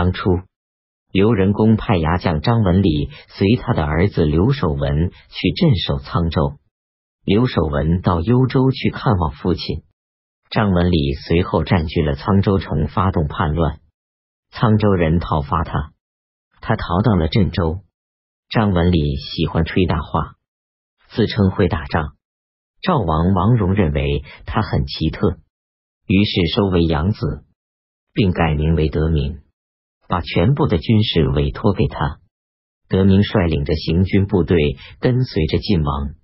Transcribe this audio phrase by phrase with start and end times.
[0.00, 0.30] 当初，
[1.12, 6.58] 刘仁恭派牙将张文礼随他的儿子刘守文去镇守沧州。
[7.22, 9.82] 刘守文到幽州去看望父亲，
[10.48, 13.80] 张文礼随后占据了沧州城，发动叛乱。
[14.50, 15.92] 沧州人讨伐他，
[16.62, 17.80] 他逃到了镇州。
[18.48, 20.36] 张文礼喜欢吹大话，
[21.10, 22.14] 自称会打仗。
[22.80, 25.36] 赵王王戎认为他很奇特，
[26.06, 27.44] 于是收为养子，
[28.14, 29.42] 并改名为德明，
[30.10, 32.18] 把全部的军事委托给他。
[32.88, 36.14] 德明率领着行军部队跟随着晋王。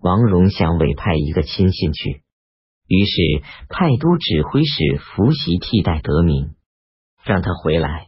[0.00, 2.22] 王戎想委派一个亲信去，
[2.86, 6.54] 于是派都指挥使伏袭替代德明，
[7.24, 8.06] 让他回来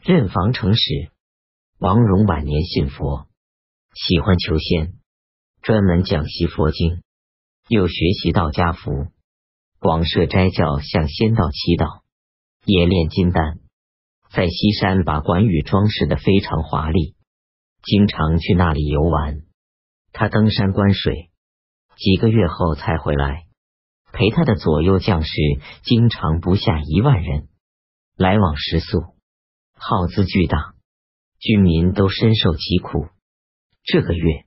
[0.00, 1.10] 任防城使。
[1.80, 3.26] 王戎晚年信佛，
[3.94, 4.92] 喜欢求仙，
[5.60, 7.02] 专门讲习佛经，
[7.68, 9.08] 又学习道家符，
[9.80, 12.02] 广设斋教向仙道祈祷，
[12.64, 13.58] 也炼金丹，
[14.34, 17.14] 在西山把关羽装饰的非常华丽，
[17.84, 19.42] 经常去那里游玩。
[20.12, 21.30] 他登山观水，
[21.96, 23.44] 几个月后才回来。
[24.12, 25.30] 陪他的左右将士
[25.84, 27.48] 经常不下一万人，
[28.16, 29.14] 来往食宿，
[29.76, 30.74] 耗资巨大，
[31.38, 33.06] 军民都深受其苦。
[33.84, 34.46] 这个月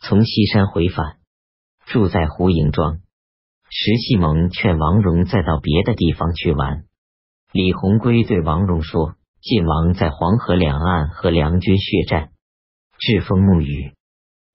[0.00, 1.18] 从西山回返，
[1.86, 2.98] 住在胡营庄。
[3.70, 6.86] 石细蒙劝王荣再到别的地方去玩。
[7.52, 12.30] 李鸿规对王荣说：“晋王在黄河两岸和梁军血战，
[12.98, 13.92] 栉风沐雨。”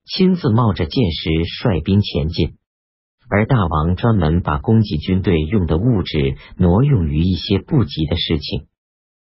[0.09, 2.55] 亲自冒着箭石率兵前进，
[3.29, 8.67] 而大王专门把供给军队用的物质挪用于一些不急的事情。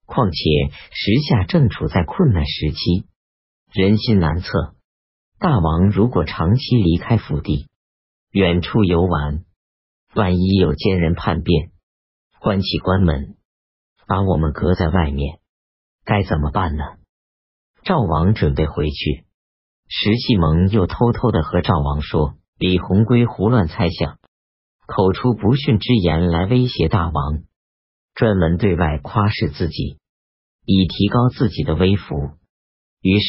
[0.07, 0.39] 况且
[0.91, 3.05] 时下正处在困难时期，
[3.71, 4.75] 人心难测。
[5.39, 7.67] 大王如果长期离开府邸，
[8.31, 9.45] 远处游玩，
[10.15, 11.73] 万一有奸人叛变，
[12.41, 13.37] 关起关门
[14.07, 15.40] 把我们隔在外面，
[16.05, 16.85] 该怎么办呢？
[17.83, 19.25] 赵王准备回去。
[19.89, 24.19] 石细蒙又偷偷的和赵王说：“李鸿规胡乱猜想，
[24.87, 27.43] 口出不逊之言来威胁大王，
[28.15, 29.99] 专门对外夸示自己，
[30.65, 32.15] 以提高自己的威服。”
[33.03, 33.29] 于是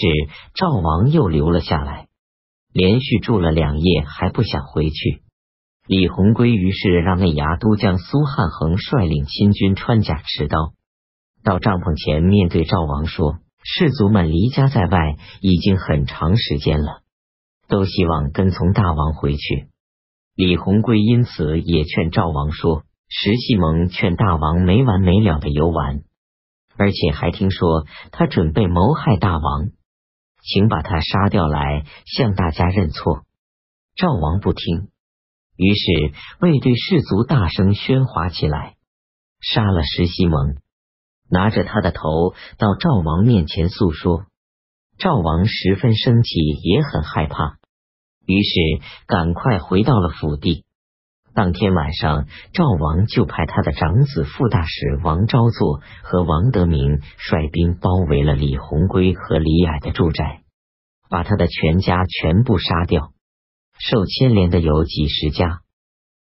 [0.54, 2.10] 赵王又留了下来，
[2.74, 5.24] 连续住了两夜，还不想回去。
[5.88, 10.74] 李鸿规于是让内牙都将苏汉衡率领亲军穿甲持刀，
[11.44, 13.40] 到帐篷前面对赵王说。
[13.64, 17.04] 士卒们离家在外已经很长时间了，
[17.68, 19.68] 都希望跟从大王回去。
[20.34, 26.02] 李鸿规因此也劝赵王说：“石细蒙劝大王没完没了的游玩，
[26.76, 29.68] 而且还听说他准备谋害大王，
[30.42, 33.26] 请把他杀掉来向大家认错。”
[33.96, 34.90] 赵王不听，
[35.56, 38.74] 于是卫队士卒大声喧哗起来，
[39.40, 40.56] 杀了石西蒙。
[41.32, 44.26] 拿着他的头到赵王面前诉说，
[44.98, 47.58] 赵王十分生气，也很害怕，
[48.28, 50.66] 于是赶快回到了府邸。
[51.34, 60.42] 当天晚上，赵王就派他的长子副大使王昭作和王德明率兵包围了李鸿规和李矮的住宅，
[61.10, 63.14] 把他的全家全部杀掉。
[63.80, 65.62] 受牵连的有几十家，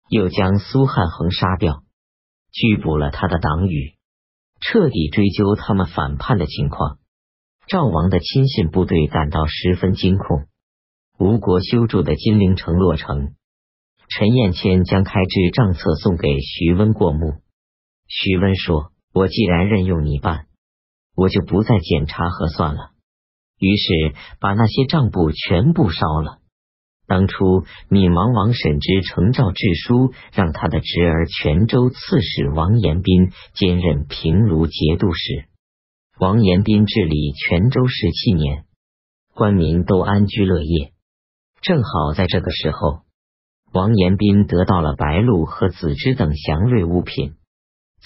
[0.08, 1.82] 又将苏汉衡杀掉，
[2.52, 3.96] 拘捕了他的党羽。
[4.60, 6.98] 彻底追究他们反叛的情况。
[7.66, 10.46] 赵王的亲信部队感到十分惊恐。
[11.18, 13.34] 吴国修筑的金陵城落成，
[14.08, 17.42] 陈彦谦将开支账册送给徐温过目。
[18.08, 20.46] 徐温说：“我既然任用你办，
[21.14, 22.90] 我就不再检查核算了。”
[23.60, 26.39] 于是把那些账簿全部烧了。
[27.10, 35.46] 当初闵王王审之呈诏致书，让他的侄儿泉州刺史王延斌兼任平卢节度使。
[36.20, 38.62] 王延斌治理泉州十七年，
[39.34, 40.92] 官民都安居乐业。
[41.60, 43.00] 正好在这个时候，
[43.72, 47.32] 王延斌得到了白鹿和紫芝等祥瑞物品。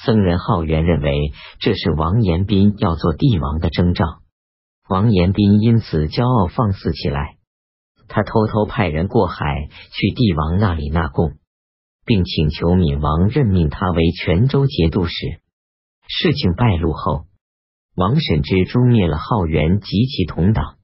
[0.02, 4.06] 僧人浩元认为这是王延斌要做帝王的征兆。
[4.88, 7.33] 王延斌因此骄傲放肆起来。
[8.14, 11.32] 他偷偷派人过海去帝王那里纳贡，
[12.06, 15.40] 并请求闵王任命他为泉州节度使。
[16.06, 17.24] 事情败露后，
[17.96, 20.76] 王审知诛灭了浩元及其同党，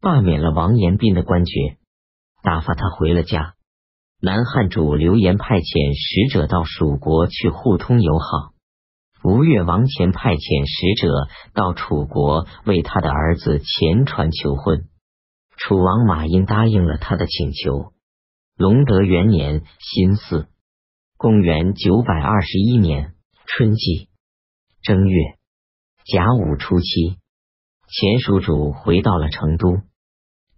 [0.00, 1.78] 罢免了王延斌的官爵，
[2.44, 3.54] 打发他回了家。
[4.22, 8.52] 南汉主刘延派遣使者到蜀国去互通友好，
[9.24, 14.86] 吴越王前派遣使者到楚国为他的儿子钱传求婚。
[15.62, 17.92] 楚王马殷答应了他的请求。
[18.56, 20.46] 隆德元年辛巳，
[21.18, 23.14] 公元九百二十一年
[23.44, 24.08] 春季
[24.82, 25.36] 正月，
[26.06, 27.18] 甲午初期，
[27.88, 29.82] 前蜀主回到了成都。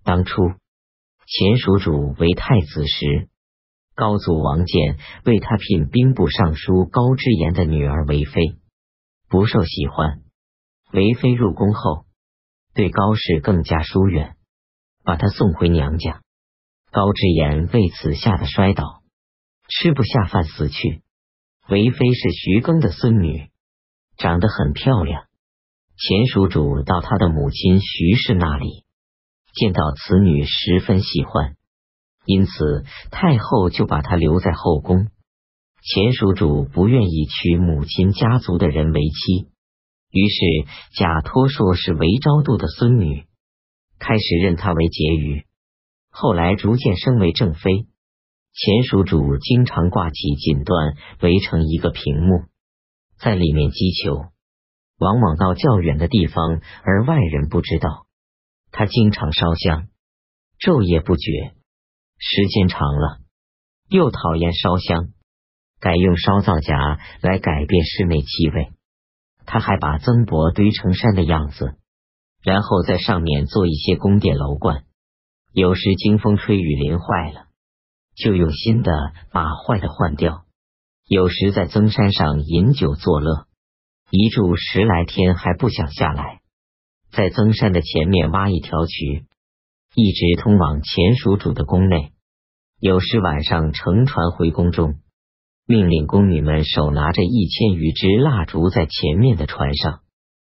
[0.04, 0.40] 当初，
[1.26, 3.28] 前蜀主为太子时，
[3.96, 8.56] 高祖王建为他聘兵部尚书高知言的女儿为妃，
[9.28, 10.22] 不受喜欢。
[10.92, 12.04] 为妃入宫后，
[12.72, 14.36] 对高氏更加疏远，
[15.04, 16.20] 把她送回娘家。
[16.90, 19.02] 高之言为此吓得摔倒，
[19.68, 21.02] 吃不下饭死去。
[21.68, 23.48] 为妃是徐庚的孙女，
[24.16, 25.24] 长得很漂亮。
[25.96, 28.84] 前蜀主到他的母亲徐氏那里，
[29.54, 31.54] 见到此女十分喜欢，
[32.26, 35.08] 因此太后就把她留在后宫。
[35.82, 39.48] 前蜀主不愿意娶母亲家族的人为妻，
[40.10, 40.36] 于是
[40.96, 43.26] 假托说是韦昭度的孙女，
[44.02, 45.46] 开始认她为婕妤。
[46.10, 47.86] 后来逐渐升为正妃。
[48.52, 52.44] 前蜀主经常挂起锦缎，围成一个屏幕，
[53.16, 54.26] 在里面击球，
[54.98, 58.06] 往往到较远的地方，而外人不知道。
[58.70, 59.88] 他经常烧香，
[60.58, 61.54] 昼夜不绝，
[62.18, 63.20] 时间长了，
[63.88, 65.08] 又讨厌烧香，
[65.80, 68.72] 改用烧皂荚来改变室内气味。
[69.46, 71.78] 他还把曾伯堆成山的样子，
[72.42, 74.84] 然后在上面做一些宫殿楼观。
[75.52, 77.46] 有时经风吹雨淋坏了，
[78.16, 78.92] 就用新的
[79.32, 80.44] 把坏的换掉。
[81.06, 83.46] 有时在增山上饮酒作乐，
[84.10, 86.40] 一住十来天还不想下来。
[87.10, 89.26] 在曾山的前面挖一条渠，
[89.94, 92.12] 一直通往前蜀主的宫内。
[92.80, 94.94] 有时晚上乘船回宫中，
[95.66, 100.00] 命令宫女们手拿着一千余支蜡烛在前面的船上，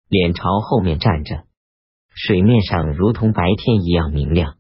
[0.08, 1.44] 脸朝后面站着，
[2.14, 4.56] 水面上如同白天一样明亮。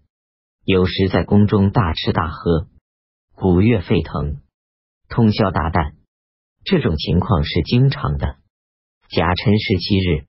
[0.64, 2.66] 有时在宫中大吃大喝，
[3.34, 4.38] 鼓乐沸腾，
[5.08, 5.94] 通宵达旦。
[6.64, 8.36] 这种情况是经常的。
[9.08, 10.26] 甲辰十七日，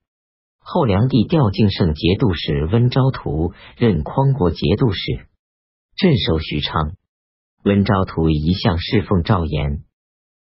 [0.60, 5.28] 后梁帝调敬圣节度使温昭图任匡国节度使，
[5.96, 6.96] 镇守许昌。
[7.64, 9.84] 温昭图一向侍奉赵岩，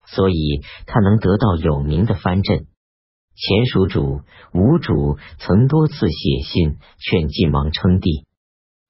[0.07, 2.67] 所以他能得到有名的藩镇。
[3.35, 4.21] 前蜀主、
[4.53, 8.27] 吴主曾多次写信劝晋王称帝。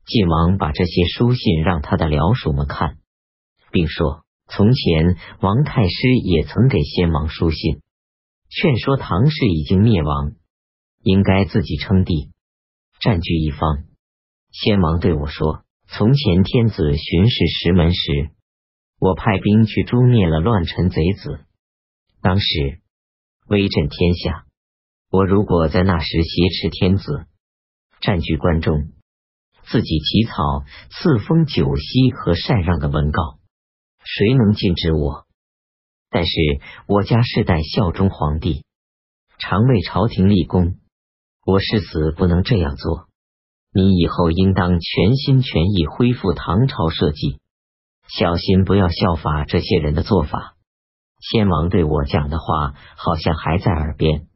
[0.06, 2.98] 晋王把这些书信让他的僚属们看，
[3.70, 7.80] 并说：“从前王太师也曾给先王书信，
[8.48, 10.32] 劝说唐氏已经灭亡，
[11.02, 12.32] 应该自己称帝，
[13.00, 13.84] 占据一方。
[14.50, 18.30] 先王对我说：‘从前天子巡视石门时，
[18.98, 21.44] 我派兵去诛灭了乱臣贼子，
[22.20, 22.79] 当时
[23.50, 24.46] 威震天下。
[25.10, 27.26] 我如果在那时挟持天子，
[28.00, 28.92] 占据关中。’”
[29.70, 33.38] 自己起草赐封九锡和禅让的文告，
[34.02, 35.26] 谁能禁止我？
[36.10, 36.32] 但是
[36.88, 38.64] 我家世代效忠皇帝，
[39.38, 40.78] 常为朝廷立功，
[41.46, 43.08] 我誓死不能这样做。
[43.72, 47.38] 你以后应当全心全意恢复唐朝社稷，
[48.08, 50.56] 小心不要效法这些人的做法。
[51.20, 54.26] 先王对我讲的话，好像还在耳边，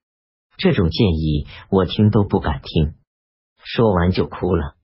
[0.59, 2.95] 这种建议我听都不敢听。
[3.63, 4.75] 说完就哭了。